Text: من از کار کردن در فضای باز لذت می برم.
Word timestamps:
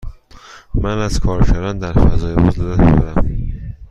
من 0.73 0.97
از 0.97 1.19
کار 1.19 1.43
کردن 1.45 1.77
در 1.77 1.93
فضای 1.93 2.35
باز 2.35 2.59
لذت 2.59 2.79
می 2.79 2.91
برم. 2.91 3.25